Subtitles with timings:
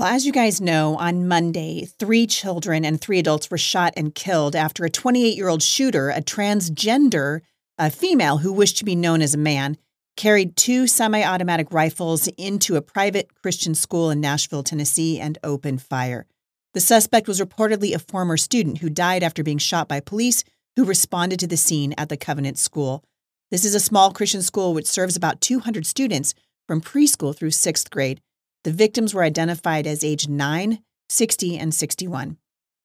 [0.00, 4.14] Well, as you guys know, on Monday, three children and three adults were shot and
[4.14, 7.42] killed after a 28 year old shooter, a transgender
[7.76, 9.76] a female who wished to be known as a man,
[10.16, 15.82] carried two semi automatic rifles into a private Christian school in Nashville, Tennessee, and opened
[15.82, 16.24] fire.
[16.72, 20.44] The suspect was reportedly a former student who died after being shot by police
[20.76, 23.04] who responded to the scene at the Covenant School.
[23.50, 26.32] This is a small Christian school which serves about 200 students
[26.66, 28.22] from preschool through sixth grade.
[28.64, 32.36] The victims were identified as age 9, 60, and 61.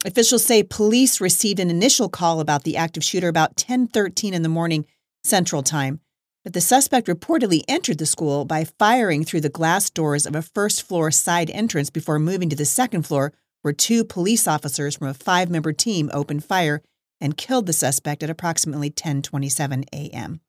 [0.05, 4.49] Officials say police received an initial call about the active shooter about 10:13 in the
[4.49, 4.85] morning
[5.23, 5.99] Central Time,
[6.43, 10.43] but the suspect reportedly entered the school by firing through the glass doors of a
[10.43, 13.33] first floor side entrance before moving to the second floor
[13.63, 16.83] where two police officers from a five-member team opened fire
[17.19, 20.39] and killed the suspect at approximately 10:27 a.m.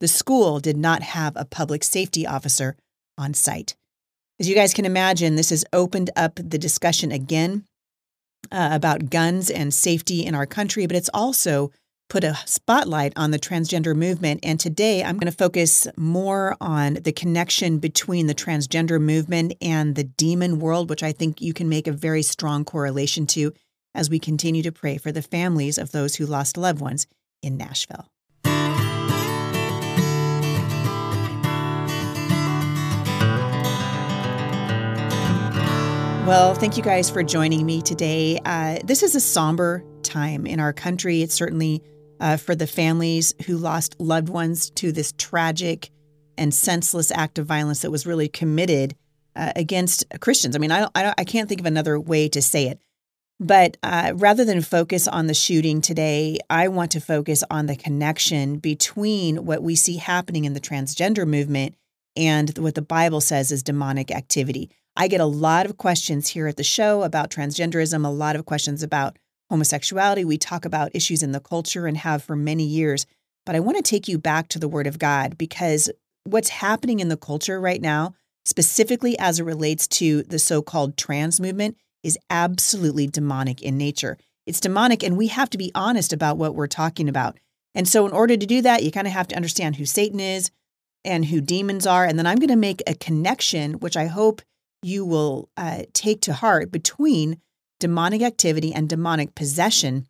[0.00, 2.76] The school did not have a public safety officer
[3.16, 3.76] on site.
[4.38, 7.64] As you guys can imagine, this has opened up the discussion again
[8.52, 11.72] uh, about guns and safety in our country, but it's also
[12.08, 14.40] put a spotlight on the transgender movement.
[14.42, 19.94] And today I'm going to focus more on the connection between the transgender movement and
[19.94, 23.54] the demon world, which I think you can make a very strong correlation to
[23.94, 27.06] as we continue to pray for the families of those who lost loved ones
[27.42, 28.06] in Nashville.
[36.26, 38.40] Well, thank you guys for joining me today.
[38.44, 41.22] Uh, this is a somber time in our country.
[41.22, 41.84] It's certainly
[42.18, 45.90] uh, for the families who lost loved ones to this tragic
[46.36, 48.96] and senseless act of violence that was really committed
[49.36, 50.56] uh, against Christians.
[50.56, 52.80] I mean, I, I, I, can't think of another way to say it.
[53.38, 57.76] But uh, rather than focus on the shooting today, I want to focus on the
[57.76, 61.76] connection between what we see happening in the transgender movement
[62.16, 64.70] and what the Bible says is demonic activity.
[64.96, 68.46] I get a lot of questions here at the show about transgenderism, a lot of
[68.46, 69.18] questions about
[69.50, 70.24] homosexuality.
[70.24, 73.06] We talk about issues in the culture and have for many years.
[73.44, 75.90] But I want to take you back to the Word of God because
[76.24, 78.14] what's happening in the culture right now,
[78.46, 84.16] specifically as it relates to the so called trans movement, is absolutely demonic in nature.
[84.46, 87.38] It's demonic, and we have to be honest about what we're talking about.
[87.74, 90.20] And so, in order to do that, you kind of have to understand who Satan
[90.20, 90.50] is
[91.04, 92.04] and who demons are.
[92.04, 94.42] And then I'm going to make a connection, which I hope
[94.86, 97.40] you will uh, take to heart between
[97.80, 100.06] demonic activity and demonic possession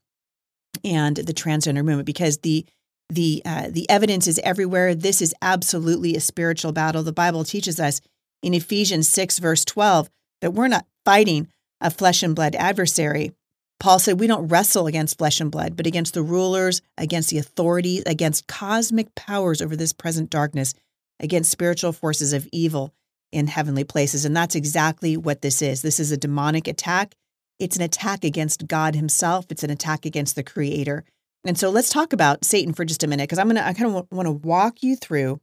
[0.84, 2.66] and the transgender movement because the
[3.08, 4.94] the uh, the evidence is everywhere.
[4.94, 7.02] This is absolutely a spiritual battle.
[7.02, 8.00] The bible teaches us
[8.42, 10.10] in ephesians 6 verse 12
[10.42, 11.48] that we're not fighting
[11.80, 13.32] a flesh and blood adversary.
[13.80, 17.38] Paul said we don't wrestle against flesh and blood but against the rulers against the
[17.38, 20.74] authorities against cosmic powers over this present darkness
[21.18, 22.92] against spiritual forces of evil
[23.32, 24.24] in heavenly places.
[24.24, 25.82] And that's exactly what this is.
[25.82, 27.14] This is a demonic attack.
[27.58, 31.04] It's an attack against God himself, it's an attack against the creator.
[31.44, 33.72] And so let's talk about Satan for just a minute because I'm going to, I
[33.72, 35.40] kind of want to walk you through,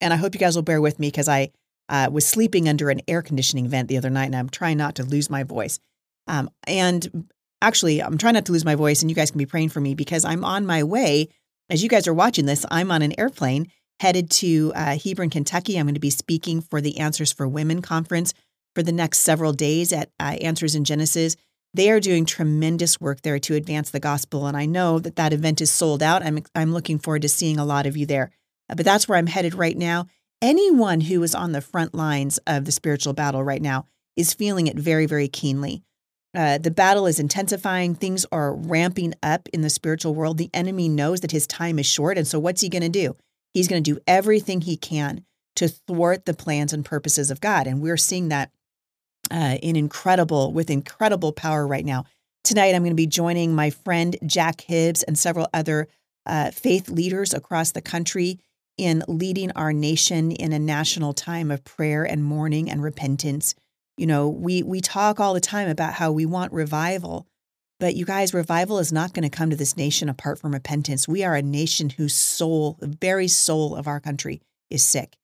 [0.00, 1.50] and I hope you guys will bear with me because I
[1.88, 4.96] uh, was sleeping under an air conditioning vent the other night and I'm trying not
[4.96, 5.78] to lose my voice.
[6.26, 7.28] Um, and
[7.62, 9.80] actually, I'm trying not to lose my voice, and you guys can be praying for
[9.80, 11.28] me because I'm on my way.
[11.68, 13.68] As you guys are watching this, I'm on an airplane
[14.00, 15.76] headed to uh, Hebron, Kentucky.
[15.76, 18.32] I'm going to be speaking for the Answers for Women conference
[18.74, 21.36] for the next several days at uh, Answers in Genesis.
[21.74, 25.32] They are doing tremendous work there to advance the gospel, and I know that that
[25.32, 26.22] event is sold out.
[26.24, 28.30] I'm I'm looking forward to seeing a lot of you there.
[28.68, 30.06] Uh, but that's where I'm headed right now.
[30.42, 33.84] Anyone who is on the front lines of the spiritual battle right now
[34.16, 35.82] is feeling it very, very keenly.
[36.34, 37.94] Uh, the battle is intensifying.
[37.94, 40.38] Things are ramping up in the spiritual world.
[40.38, 42.16] The enemy knows that his time is short.
[42.16, 43.16] And so, what's he going to do?
[43.52, 45.24] He's going to do everything he can
[45.56, 47.66] to thwart the plans and purposes of God.
[47.66, 48.50] And we're seeing that
[49.30, 52.04] uh, in incredible, with incredible power right now.
[52.42, 55.88] Tonight, I'm going to be joining my friend Jack Hibbs and several other
[56.26, 58.38] uh, faith leaders across the country
[58.78, 63.54] in leading our nation in a national time of prayer and mourning and repentance.
[63.98, 67.26] You know, we we talk all the time about how we want revival,
[67.80, 71.08] but you guys, revival is not going to come to this nation apart from repentance.
[71.08, 75.16] We are a nation whose soul, the very soul of our country, is sick.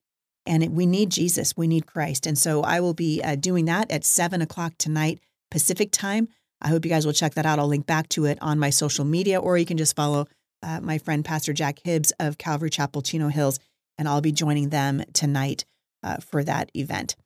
[0.46, 1.56] And we need Jesus.
[1.56, 2.26] We need Christ.
[2.26, 5.20] And so I will be uh, doing that at seven o'clock tonight,
[5.50, 6.28] Pacific time.
[6.62, 7.58] I hope you guys will check that out.
[7.58, 10.26] I'll link back to it on my social media, or you can just follow
[10.62, 13.60] uh, my friend Pastor Jack Hibbs of Calvary Chapel, Chino Hills,
[13.98, 15.64] and I'll be joining them tonight
[16.02, 17.16] uh, for that event.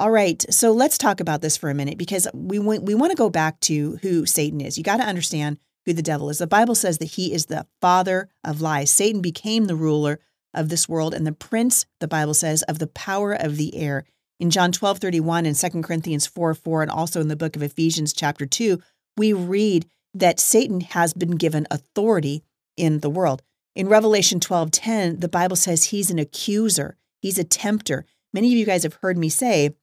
[0.00, 3.10] All right, so let's talk about this for a minute because we want, we want
[3.10, 4.78] to go back to who Satan is.
[4.78, 6.38] You got to understand who the devil is.
[6.38, 8.90] The Bible says that he is the father of lies.
[8.90, 10.18] Satan became the ruler
[10.54, 14.06] of this world and the prince, the Bible says, of the power of the air.
[14.38, 17.62] In John 12 31 and 2 Corinthians 4 4, and also in the book of
[17.62, 18.80] Ephesians, chapter 2,
[19.18, 22.42] we read that Satan has been given authority
[22.74, 23.42] in the world.
[23.76, 28.06] In Revelation 12 10, the Bible says he's an accuser, he's a tempter.
[28.32, 29.74] Many of you guys have heard me say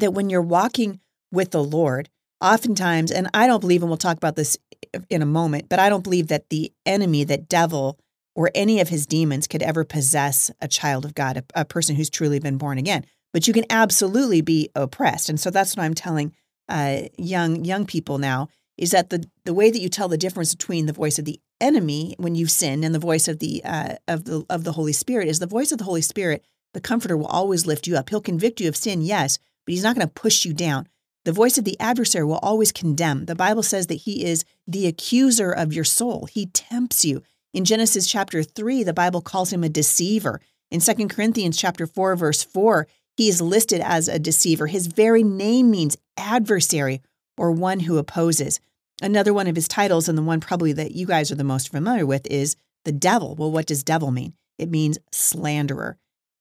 [0.00, 1.00] that when you're walking
[1.30, 2.08] with the Lord,
[2.40, 4.58] oftentimes, and I don't believe, and we'll talk about this
[5.08, 7.98] in a moment, but I don't believe that the enemy, that devil,
[8.34, 11.96] or any of his demons could ever possess a child of God, a, a person
[11.96, 13.04] who's truly been born again.
[13.32, 16.34] But you can absolutely be oppressed, and so that's what I'm telling
[16.68, 18.48] uh, young young people now
[18.78, 21.40] is that the the way that you tell the difference between the voice of the
[21.60, 24.92] enemy when you've sinned and the voice of the uh, of the of the Holy
[24.92, 26.44] Spirit is the voice of the Holy Spirit.
[26.74, 28.08] The Comforter will always lift you up.
[28.08, 30.88] He'll convict you of sin, yes, but he's not going to push you down.
[31.24, 33.26] The voice of the adversary will always condemn.
[33.26, 36.26] The Bible says that he is the accuser of your soul.
[36.26, 37.22] He tempts you.
[37.54, 40.40] In Genesis chapter 3, the Bible calls him a deceiver.
[40.70, 44.66] In 2 Corinthians chapter 4 verse 4, he is listed as a deceiver.
[44.66, 47.02] His very name means adversary
[47.36, 48.58] or one who opposes.
[49.02, 51.70] Another one of his titles and the one probably that you guys are the most
[51.70, 53.34] familiar with is the devil.
[53.34, 54.34] Well, what does devil mean?
[54.58, 55.98] It means slanderer.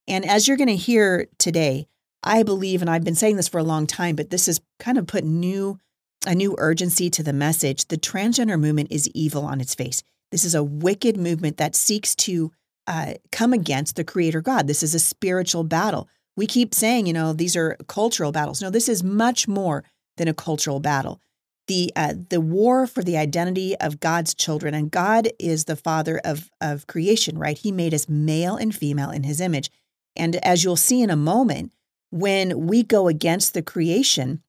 [0.08, 1.88] And as you're going to hear today,
[2.24, 4.98] I believe, and I've been saying this for a long time, but this has kind
[4.98, 5.80] of put new
[6.28, 7.88] a new urgency to the message.
[7.88, 10.04] The transgender movement is evil on its face.
[10.32, 12.52] This is a wicked movement that seeks to
[12.88, 14.68] uh, come against the Creator God.
[14.68, 16.08] This is a spiritual battle.
[16.38, 18.62] We keep saying, you know, these are cultural battles.
[18.62, 19.84] No, this is much more
[20.18, 21.20] than a cultural battle.
[21.68, 26.20] The uh, the war for the identity of God's children, and God is the Father
[26.26, 27.58] of of creation, right?
[27.58, 29.70] He made us male and female in His image,
[30.16, 31.72] and as you'll see in a moment,
[32.12, 34.44] when we go against the creation,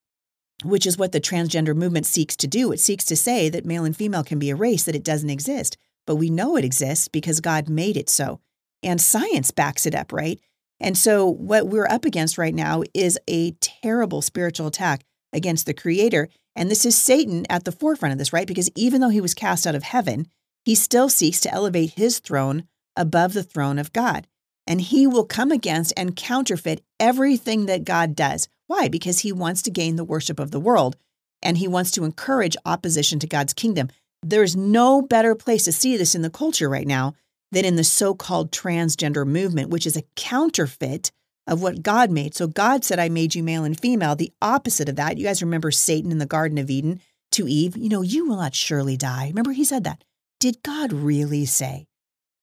[0.64, 3.84] which is what the transgender movement seeks to do, it seeks to say that male
[3.84, 5.76] and female can be a race, that it doesn't exist.
[6.06, 8.40] But we know it exists because God made it so.
[8.82, 10.40] And science backs it up, right?
[10.80, 15.74] And so, what we're up against right now is a terrible spiritual attack against the
[15.74, 16.28] Creator.
[16.56, 18.48] And this is Satan at the forefront of this, right?
[18.48, 20.26] Because even though he was cast out of heaven,
[20.64, 22.64] he still seeks to elevate his throne
[22.96, 24.26] above the throne of God
[24.66, 28.48] and he will come against and counterfeit everything that God does.
[28.66, 28.88] Why?
[28.88, 30.96] Because he wants to gain the worship of the world
[31.42, 33.88] and he wants to encourage opposition to God's kingdom.
[34.22, 37.14] There's no better place to see this in the culture right now
[37.50, 41.10] than in the so called transgender movement, which is a counterfeit
[41.46, 42.34] of what God made.
[42.34, 44.14] So God said, I made you male and female.
[44.14, 47.00] The opposite of that, you guys remember Satan in the Garden of Eden
[47.32, 49.28] to Eve, you know, you will not surely die.
[49.28, 50.04] Remember, he said that.
[50.38, 51.86] Did God really say?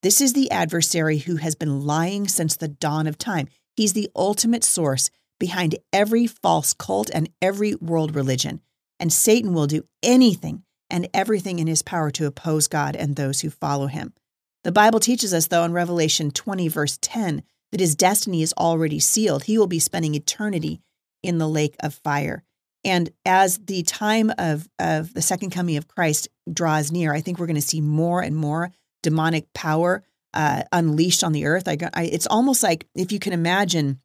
[0.01, 3.49] This is the adversary who has been lying since the dawn of time.
[3.75, 5.09] He's the ultimate source
[5.39, 8.61] behind every false cult and every world religion.
[8.99, 13.41] And Satan will do anything and everything in his power to oppose God and those
[13.41, 14.13] who follow him.
[14.63, 18.99] The Bible teaches us, though, in Revelation 20, verse 10, that his destiny is already
[18.99, 19.43] sealed.
[19.43, 20.81] He will be spending eternity
[21.21, 22.43] in the lake of fire.
[22.85, 27.37] And as the time of, of the second coming of Christ draws near, I think
[27.37, 28.71] we're going to see more and more
[29.03, 30.03] demonic power
[30.33, 31.67] uh, unleashed on the earth.
[31.67, 33.99] I, I, it's almost like if you can imagine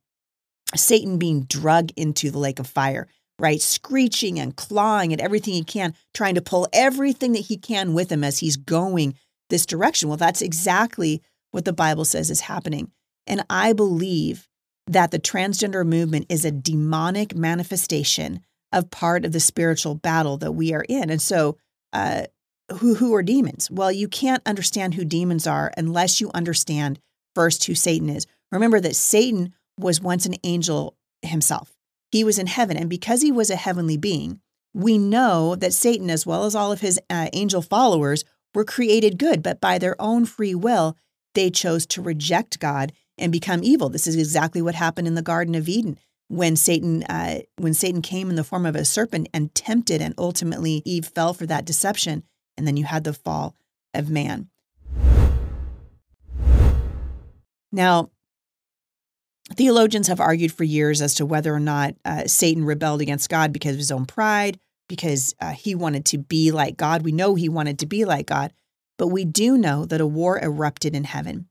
[0.75, 3.09] Satan being drug into the lake of fire,
[3.39, 3.61] right?
[3.61, 8.11] Screeching and clawing at everything he can, trying to pull everything that he can with
[8.11, 9.15] him as he's going
[9.51, 10.09] this direction.
[10.09, 12.91] Well, that's exactly what the Bible says is happening.
[13.27, 14.49] And I believe
[14.87, 18.41] that the transgender movement is a demonic manifestation
[18.73, 21.11] of part of the spiritual battle that we are in.
[21.11, 21.57] And so,
[21.93, 22.25] uh,
[22.73, 23.71] who who are demons?
[23.71, 26.99] Well, you can't understand who demons are unless you understand
[27.35, 28.27] first who Satan is.
[28.51, 31.75] Remember that Satan was once an angel himself.
[32.11, 34.41] He was in heaven, and because he was a heavenly being,
[34.73, 39.19] we know that Satan, as well as all of his uh, angel followers, were created
[39.19, 40.97] good, but by their own free will,
[41.35, 43.89] they chose to reject God and become evil.
[43.89, 48.01] This is exactly what happened in the Garden of Eden when Satan uh, when Satan
[48.01, 51.65] came in the form of a serpent and tempted, and ultimately Eve fell for that
[51.65, 52.23] deception
[52.57, 53.55] and then you had the fall
[53.93, 54.49] of man.
[57.73, 58.11] Now,
[59.55, 63.53] theologians have argued for years as to whether or not uh, Satan rebelled against God
[63.53, 64.59] because of his own pride,
[64.89, 67.03] because uh, he wanted to be like God.
[67.03, 68.53] We know he wanted to be like God,
[68.97, 71.49] but we do know that a war erupted in heaven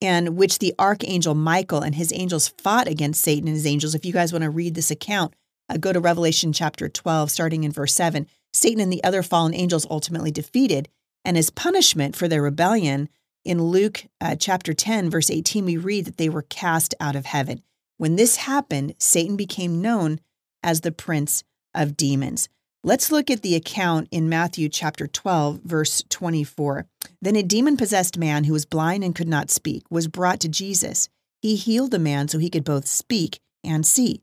[0.00, 3.94] and which the archangel Michael and his angels fought against Satan and his angels.
[3.94, 5.34] If you guys want to read this account,
[5.68, 8.26] uh, go to Revelation chapter 12, starting in verse 7.
[8.52, 10.88] Satan and the other fallen angels ultimately defeated.
[11.24, 13.08] And as punishment for their rebellion,
[13.44, 17.26] in Luke uh, chapter 10, verse 18, we read that they were cast out of
[17.26, 17.62] heaven.
[17.96, 20.20] When this happened, Satan became known
[20.62, 21.44] as the prince
[21.74, 22.48] of demons.
[22.84, 26.86] Let's look at the account in Matthew chapter 12, verse 24.
[27.20, 30.48] Then a demon possessed man who was blind and could not speak was brought to
[30.48, 31.08] Jesus.
[31.40, 34.22] He healed the man so he could both speak and see.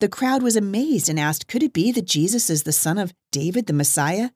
[0.00, 3.14] The crowd was amazed and asked, Could it be that Jesus is the son of
[3.30, 4.30] David, the Messiah?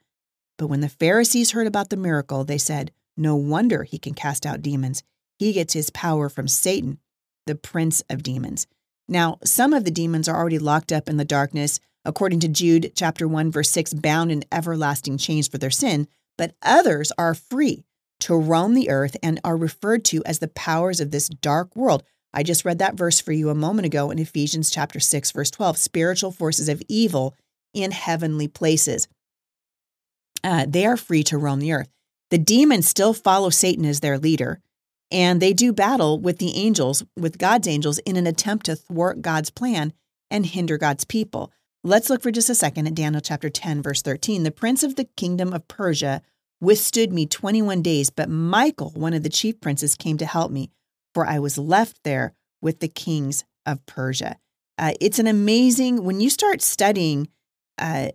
[0.56, 4.46] But when the Pharisees heard about the miracle, they said, No wonder he can cast
[4.46, 5.02] out demons.
[5.38, 6.98] He gets his power from Satan,
[7.46, 8.66] the prince of demons.
[9.08, 12.92] Now, some of the demons are already locked up in the darkness, according to Jude
[12.94, 17.84] chapter 1 verse 6, bound in everlasting chains for their sin, but others are free
[18.20, 22.02] to roam the earth and are referred to as the powers of this dark world.
[22.32, 25.50] I just read that verse for you a moment ago in Ephesians chapter 6 verse
[25.50, 27.34] 12, spiritual forces of evil
[27.74, 29.08] in heavenly places.
[30.44, 31.88] Uh, they are free to roam the earth.
[32.30, 34.60] The demons still follow Satan as their leader,
[35.10, 39.22] and they do battle with the angels, with God's angels, in an attempt to thwart
[39.22, 39.92] God's plan
[40.30, 41.50] and hinder God's people.
[41.82, 44.42] Let's look for just a second at Daniel chapter 10, verse 13.
[44.42, 46.22] The prince of the kingdom of Persia
[46.60, 50.70] withstood me 21 days, but Michael, one of the chief princes, came to help me,
[51.18, 52.32] for I was left there
[52.62, 54.36] with the kings of Persia.
[54.78, 57.26] Uh, it's an amazing, when you start studying
[57.76, 58.10] uh,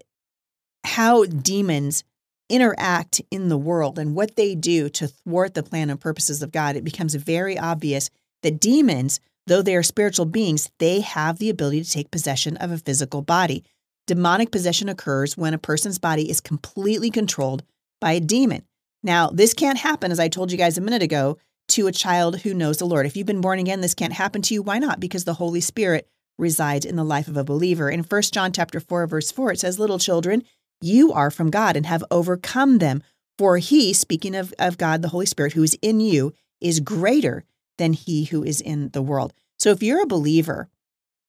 [0.85, 2.05] how demons
[2.49, 6.53] interact in the world and what they do to thwart the plan and purposes of
[6.53, 8.09] God, it becomes very obvious
[8.41, 12.71] that demons, though they are spiritual beings, they have the ability to take possession of
[12.71, 13.65] a physical body.
[14.07, 17.63] Demonic possession occurs when a person's body is completely controlled
[17.99, 18.63] by a demon.
[19.03, 21.37] Now, this can't happen, as I told you guys a minute ago,
[21.69, 23.05] to a child who knows the Lord.
[23.05, 24.61] If you've been born again, this can't happen to you.
[24.61, 24.99] Why not?
[24.99, 27.89] Because the Holy Spirit resides in the life of a believer.
[27.89, 30.43] In 1 John chapter 4, verse 4, it says, Little children,
[30.81, 33.03] you are from God and have overcome them.
[33.37, 37.43] For he, speaking of, of God, the Holy Spirit, who is in you, is greater
[37.77, 39.33] than he who is in the world.
[39.57, 40.69] So if you're a believer,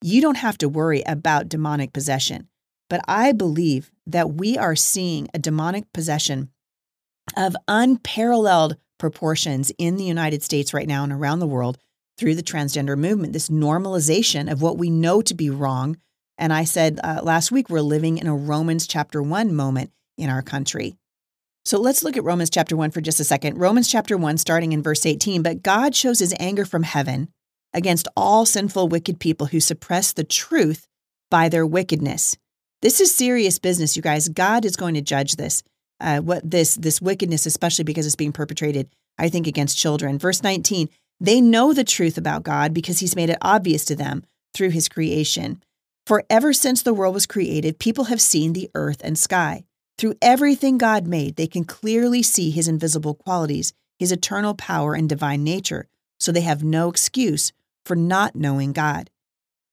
[0.02, 2.48] you don't have to worry about demonic possession.
[2.90, 6.50] But I believe that we are seeing a demonic possession
[7.36, 11.78] of unparalleled proportions in the United States right now and around the world
[12.16, 15.96] through the transgender movement, this normalization of what we know to be wrong.
[16.38, 20.30] And I said uh, last week, we're living in a Romans chapter 1 moment in
[20.30, 20.96] our country.
[21.64, 23.58] So let's look at Romans chapter 1 for just a second.
[23.58, 25.42] Romans chapter 1, starting in verse 18.
[25.42, 27.28] But God shows his anger from heaven
[27.72, 30.86] against all sinful, wicked people who suppress the truth
[31.30, 32.36] by their wickedness.
[32.82, 34.28] This is serious business, you guys.
[34.28, 35.62] God is going to judge this
[36.00, 40.18] uh, what this this wickedness, especially because it's being perpetrated, I think, against children.
[40.18, 40.88] Verse 19,
[41.20, 44.88] they know the truth about God because He's made it obvious to them through His
[44.88, 45.62] creation.
[46.06, 49.64] For ever since the world was created, people have seen the earth and sky.
[49.96, 55.08] Through everything God made, they can clearly see His invisible qualities, His eternal power and
[55.08, 55.86] divine nature,
[56.18, 57.52] so they have no excuse
[57.84, 59.10] for not knowing God.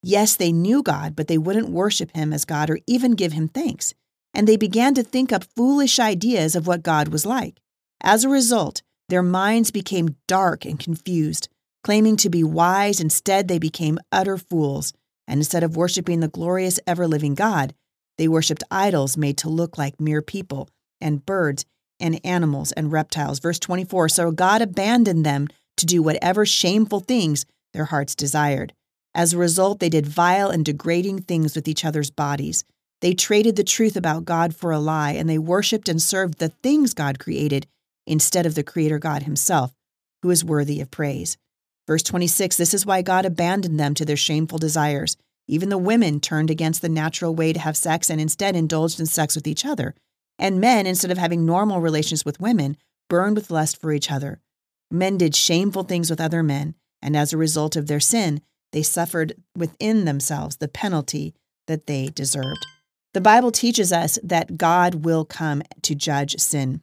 [0.04, 3.48] Yes, they knew God, but they wouldn't worship Him as God or even give Him
[3.48, 3.94] thanks
[4.34, 7.60] and they began to think up foolish ideas of what God was like.
[8.02, 11.50] As a result, their minds became dark and confused.
[11.84, 14.94] Claiming to be wise, instead they became utter fools,
[15.28, 17.74] and instead of worshiping the glorious ever living God,
[18.18, 20.70] they worshiped idols made to look like mere people,
[21.00, 21.66] and birds,
[22.00, 23.40] and animals, and reptiles.
[23.40, 25.48] Verse 24 So God abandoned them
[25.78, 28.74] to do whatever shameful things their hearts desired.
[29.14, 32.64] As a result, they did vile and degrading things with each other's bodies.
[33.02, 36.50] They traded the truth about God for a lie, and they worshiped and served the
[36.50, 37.68] things God created
[38.06, 39.74] instead of the Creator God Himself,
[40.22, 41.38] who is worthy of praise.
[41.88, 45.18] Verse 26 This is why God abandoned them to their shameful desires.
[45.48, 49.08] Even the women turned against the natural way to have sex and instead indulged in
[49.08, 49.96] sex with each other.
[50.38, 52.78] And men, instead of having normal relations with women,
[53.10, 54.40] burned with lust for each other.
[54.92, 58.42] Men did shameful things with other men, and as a result of their sin,
[58.72, 61.34] they suffered within themselves the penalty
[61.68, 62.66] that they deserved.
[63.14, 66.82] The Bible teaches us that God will come to judge sin.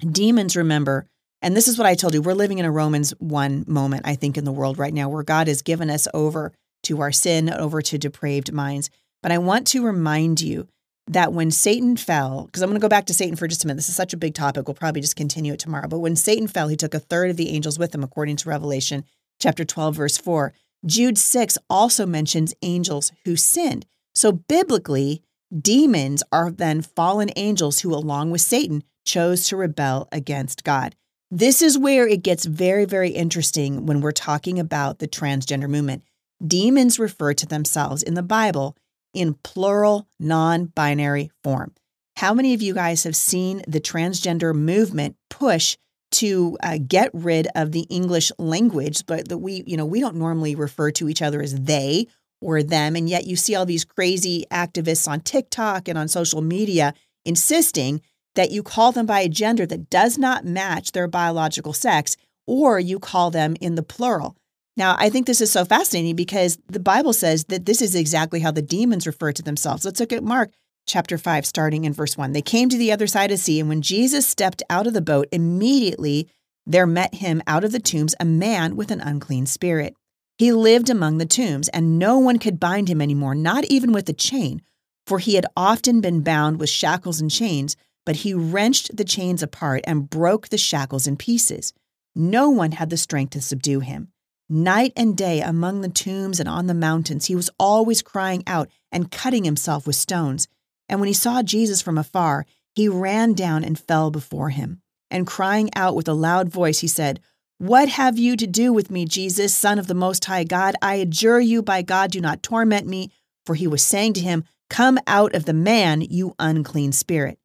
[0.00, 1.06] Demons, remember,
[1.40, 4.16] and this is what I told you, we're living in a Romans 1 moment, I
[4.16, 6.52] think, in the world right now, where God has given us over
[6.84, 8.90] to our sin, over to depraved minds.
[9.22, 10.68] But I want to remind you
[11.08, 13.66] that when Satan fell, because I'm going to go back to Satan for just a
[13.66, 13.76] minute.
[13.76, 14.66] This is such a big topic.
[14.66, 15.88] We'll probably just continue it tomorrow.
[15.88, 18.48] But when Satan fell, he took a third of the angels with him, according to
[18.48, 19.04] Revelation
[19.40, 20.52] chapter 12, verse 4.
[20.84, 23.86] Jude 6 also mentions angels who sinned.
[24.14, 25.22] So biblically,
[25.60, 30.96] Demons are then fallen angels who, along with Satan, chose to rebel against God.
[31.30, 36.02] This is where it gets very, very interesting when we're talking about the transgender movement.
[36.44, 38.76] Demons refer to themselves in the Bible
[39.14, 41.72] in plural, non binary form.
[42.16, 45.76] How many of you guys have seen the transgender movement push
[46.12, 50.16] to uh, get rid of the English language, but that we, you know, we don't
[50.16, 52.06] normally refer to each other as they
[52.40, 52.96] or them.
[52.96, 58.00] And yet you see all these crazy activists on TikTok and on social media insisting
[58.34, 62.16] that you call them by a gender that does not match their biological sex,
[62.46, 64.36] or you call them in the plural.
[64.76, 68.40] Now, I think this is so fascinating because the Bible says that this is exactly
[68.40, 69.84] how the demons refer to themselves.
[69.84, 70.52] Let's look at Mark
[70.86, 72.32] chapter 5, starting in verse 1.
[72.32, 75.00] They came to the other side of sea, and when Jesus stepped out of the
[75.00, 76.28] boat, immediately
[76.66, 79.96] there met him out of the tombs a man with an unclean spirit.
[80.38, 84.08] He lived among the tombs, and no one could bind him anymore, not even with
[84.08, 84.60] a chain,
[85.06, 89.42] for he had often been bound with shackles and chains, but he wrenched the chains
[89.42, 91.72] apart and broke the shackles in pieces.
[92.14, 94.08] No one had the strength to subdue him.
[94.48, 98.68] Night and day among the tombs and on the mountains, he was always crying out
[98.92, 100.46] and cutting himself with stones.
[100.88, 104.82] And when he saw Jesus from afar, he ran down and fell before him.
[105.10, 107.20] And crying out with a loud voice, he said,
[107.58, 110.74] What have you to do with me, Jesus, Son of the Most High God?
[110.82, 113.10] I adjure you by God, do not torment me.
[113.46, 117.38] For he was saying to him, Come out of the man, you unclean spirit.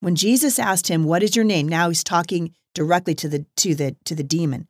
[0.00, 1.68] When Jesus asked him, What is your name?
[1.68, 4.68] Now he's talking directly to the to the to the demon.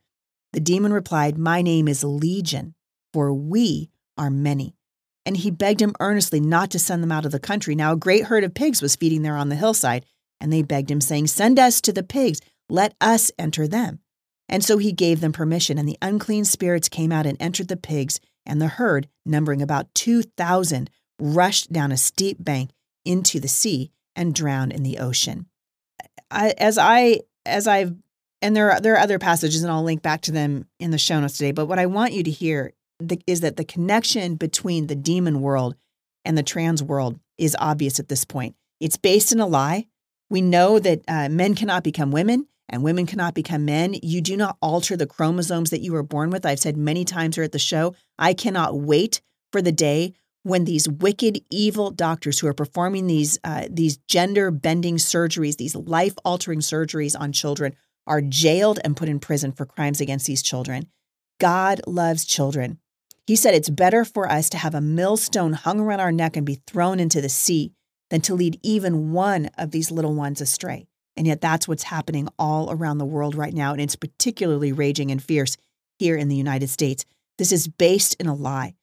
[0.52, 2.74] The demon replied, My name is Legion,
[3.12, 4.74] for we are many.
[5.24, 7.76] And he begged him earnestly not to send them out of the country.
[7.76, 10.06] Now, a great herd of pigs was feeding there on the hillside,
[10.40, 14.00] and they begged him, saying, Send us to the pigs, let us enter them.
[14.48, 17.76] And so he gave them permission, and the unclean spirits came out and entered the
[17.76, 20.88] pigs, and the herd, numbering about 2,000,
[21.20, 22.70] rushed down a steep bank
[23.04, 25.46] into the sea and drowned in the ocean.
[26.30, 27.94] I, as I as I've
[28.42, 30.98] and there are there are other passages, and I'll link back to them in the
[30.98, 31.52] show notes today.
[31.52, 32.72] But what I want you to hear
[33.26, 35.74] is that the connection between the demon world
[36.24, 38.56] and the trans world is obvious at this point.
[38.80, 39.86] It's based in a lie.
[40.30, 43.94] We know that uh, men cannot become women and women cannot become men.
[44.02, 46.44] You do not alter the chromosomes that you were born with.
[46.44, 49.20] I've said many times here at the show, I cannot wait
[49.52, 54.50] for the day when these wicked, evil doctors who are performing these uh, these gender
[54.50, 57.74] bending surgeries, these life altering surgeries on children,
[58.06, 60.88] are jailed and put in prison for crimes against these children.
[61.38, 62.78] God loves children.
[63.26, 66.46] He said it's better for us to have a millstone hung around our neck and
[66.46, 67.72] be thrown into the sea
[68.10, 70.87] than to lead even one of these little ones astray.
[71.18, 73.72] And yet, that's what's happening all around the world right now.
[73.72, 75.56] And it's particularly raging and fierce
[75.98, 77.04] here in the United States.
[77.38, 78.74] This is based in a lie.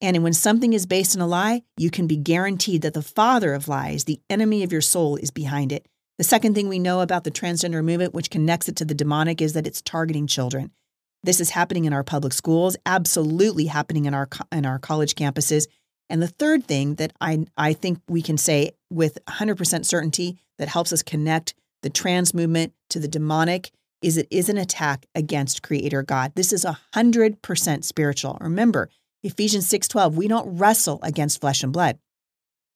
[0.00, 3.54] And when something is based in a lie, you can be guaranteed that the father
[3.54, 5.86] of lies, the enemy of your soul, is behind it.
[6.18, 9.40] The second thing we know about the transgender movement, which connects it to the demonic,
[9.40, 10.72] is that it's targeting children.
[11.22, 15.68] This is happening in our public schools, absolutely happening in our in our college campuses.
[16.10, 20.68] And the third thing that I I think we can say with 100% certainty that
[20.68, 23.70] helps us connect the trans movement to the demonic
[24.02, 26.32] is it is an attack against creator God.
[26.34, 28.38] This is 100% spiritual.
[28.40, 28.88] Remember,
[29.22, 31.98] Ephesians 6:12, we don't wrestle against flesh and blood,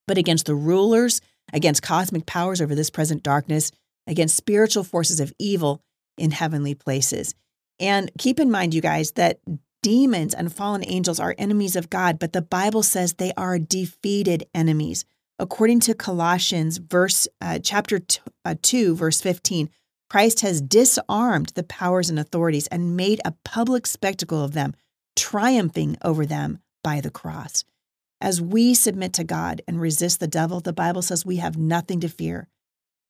[0.07, 3.73] but against the rulers, against cosmic powers over this present darkness,
[4.07, 5.83] against spiritual forces of evil
[6.19, 7.35] in heavenly places.
[7.81, 9.41] And keep in mind, you guys, that
[9.83, 14.45] demons and fallen angels are enemies of God, but the Bible says they are defeated
[14.55, 15.07] enemies.
[15.39, 19.71] According to Colossians verse uh, chapter t- uh, 2 verse 15,
[20.11, 24.75] Christ has disarmed the powers and authorities and made a public spectacle of them,
[25.15, 27.65] triumphing over them by the cross.
[28.21, 32.01] As we submit to God and resist the devil, the Bible says we have nothing
[32.01, 32.49] to fear.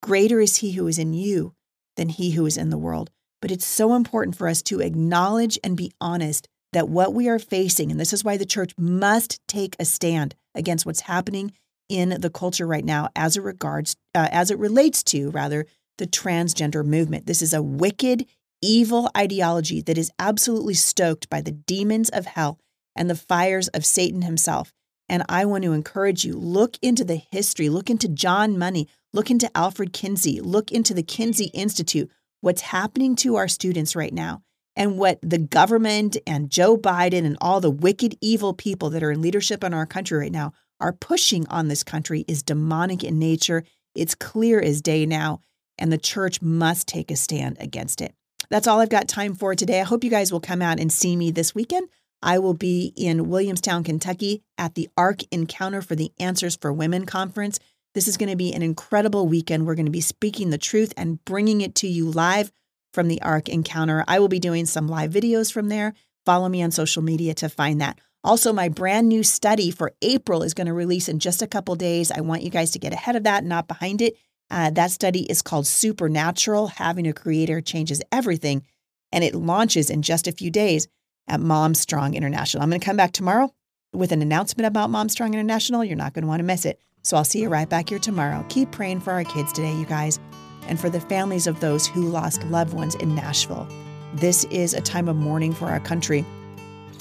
[0.02, 1.54] Greater is he who is in you
[1.96, 3.10] than he who is in the world.
[3.40, 7.38] But it's so important for us to acknowledge and be honest that what we are
[7.38, 11.52] facing, and this is why the church must take a stand against what's happening
[11.88, 15.66] in the culture right now as it regards uh, as it relates to rather
[15.98, 17.26] the transgender movement.
[17.26, 18.26] This is a wicked,
[18.62, 22.58] evil ideology that is absolutely stoked by the demons of hell
[22.96, 24.72] and the fires of Satan himself.
[25.08, 29.30] And I want to encourage you look into the history, look into John Money, look
[29.30, 34.42] into Alfred Kinsey, look into the Kinsey Institute, what's happening to our students right now,
[34.76, 39.10] and what the government and Joe Biden and all the wicked, evil people that are
[39.10, 43.18] in leadership in our country right now are pushing on this country is demonic in
[43.18, 43.64] nature.
[43.94, 45.40] It's clear as day now,
[45.78, 48.14] and the church must take a stand against it.
[48.50, 49.80] That's all I've got time for today.
[49.80, 51.88] I hope you guys will come out and see me this weekend.
[52.22, 57.06] I will be in Williamstown, Kentucky at the Ark Encounter for the Answers for Women
[57.06, 57.60] conference.
[57.94, 59.66] This is going to be an incredible weekend.
[59.66, 62.50] We're going to be speaking the truth and bringing it to you live
[62.92, 64.04] from the Ark Encounter.
[64.08, 65.94] I will be doing some live videos from there.
[66.24, 67.98] Follow me on social media to find that.
[68.24, 71.74] Also, my brand new study for April is going to release in just a couple
[71.76, 72.10] days.
[72.10, 74.16] I want you guys to get ahead of that, not behind it.
[74.50, 78.64] Uh, that study is called Supernatural Having a Creator Changes Everything,
[79.12, 80.88] and it launches in just a few days
[81.28, 82.62] at Mom Strong International.
[82.62, 83.52] I'm going to come back tomorrow
[83.92, 85.84] with an announcement about Mom Strong International.
[85.84, 86.80] You're not going to want to miss it.
[87.02, 88.44] So I'll see you right back here tomorrow.
[88.48, 90.18] Keep praying for our kids today, you guys,
[90.66, 93.68] and for the families of those who lost loved ones in Nashville.
[94.14, 96.24] This is a time of mourning for our country.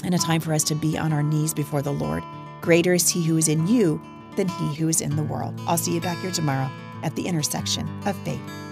[0.04, 2.24] And a time for us to be on our knees before the Lord.
[2.62, 4.02] Greater is He who is in you
[4.36, 5.60] than He who is in the world.
[5.68, 6.70] I'll see you back here tomorrow
[7.04, 8.67] at the intersection of faith